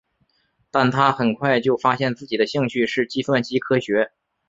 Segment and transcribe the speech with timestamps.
[0.71, 4.09] 但他很快就发现自己的兴趣是计算机科学。